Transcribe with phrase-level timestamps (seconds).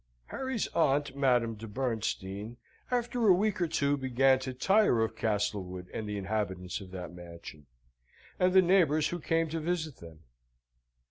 [0.29, 2.57] Harry's aunt, Madame de Bernstein,
[2.89, 7.13] after a week or two, began to tire of Castlewood and the inhabitants of that
[7.13, 7.67] mansion,
[8.39, 10.21] and the neighbours who came to visit them.